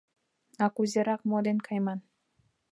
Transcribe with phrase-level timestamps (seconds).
[0.63, 1.99] А кузерак, мо дене кайман?